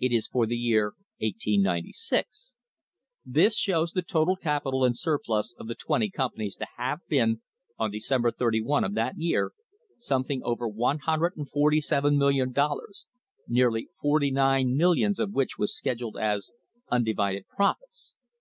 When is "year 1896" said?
0.56-2.54